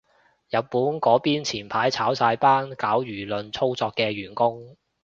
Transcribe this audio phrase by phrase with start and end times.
[0.49, 4.75] 日本嗰邊前排炒晒班搞輿論操作嘅員工